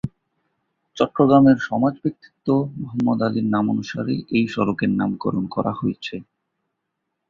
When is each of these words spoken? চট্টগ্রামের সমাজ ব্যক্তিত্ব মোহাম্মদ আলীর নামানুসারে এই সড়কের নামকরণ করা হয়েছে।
চট্টগ্রামের 0.97 1.57
সমাজ 1.67 1.93
ব্যক্তিত্ব 2.03 2.47
মোহাম্মদ 2.79 3.19
আলীর 3.27 3.47
নামানুসারে 3.55 4.15
এই 4.37 4.45
সড়কের 4.53 4.91
নামকরণ 4.99 5.43
করা 5.55 5.71
হয়েছে। 5.79 6.15